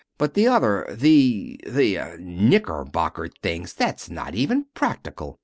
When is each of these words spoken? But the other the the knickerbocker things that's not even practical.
But 0.17 0.33
the 0.33 0.47
other 0.47 0.87
the 0.89 1.59
the 1.67 2.17
knickerbocker 2.19 3.27
things 3.43 3.75
that's 3.75 4.09
not 4.09 4.33
even 4.33 4.65
practical. 4.73 5.39